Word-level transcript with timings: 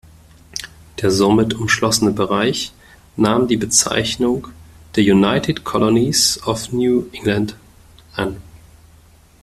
Der 1.03 1.11
somit 1.11 1.53
umschlossene 1.53 2.09
Bereich 2.09 2.73
nahm 3.17 3.47
die 3.47 3.55
Bezeichnung 3.55 4.47
„The 4.95 5.11
United 5.11 5.63
Colonies 5.63 6.41
of 6.41 6.71
New 6.71 7.05
England“ 7.11 7.55
an. 8.15 8.37